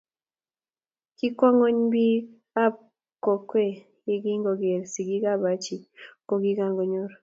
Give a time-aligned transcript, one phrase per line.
[1.17, 2.25] Kikwongyo biik
[2.63, 2.73] ab
[3.23, 3.73] kokwee
[4.07, 5.77] ye king koger sikiik ab Haji
[6.27, 7.03] ko kingaronyo